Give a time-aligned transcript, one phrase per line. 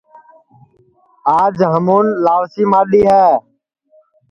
[1.39, 3.27] آج ہمُون لاؤسی ماڈؔی ہے